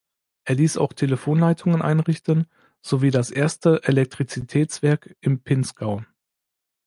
[0.45, 2.47] Er ließ auch Telefonleitungen einrichten
[2.81, 6.01] sowie das erste Elektrizitätswerk im Pinzgau.